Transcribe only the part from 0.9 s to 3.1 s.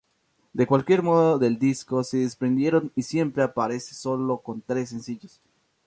modo del disco se desprendieron y